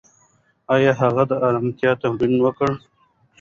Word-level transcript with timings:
ایا 0.73 0.91
هغه 1.01 1.23
د 1.29 1.33
ارامتیا 1.47 1.91
تمرین 2.01 2.35
وکړ؟ 2.41 2.69